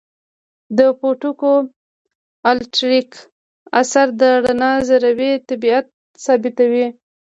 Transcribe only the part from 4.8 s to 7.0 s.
ذروي طبیعت ثابتوي.